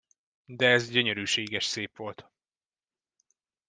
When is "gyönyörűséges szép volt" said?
0.89-2.29